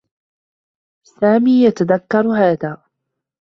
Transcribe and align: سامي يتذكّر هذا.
سامي 1.05 1.63
يتذكّر 1.65 2.27
هذا. 2.37 2.81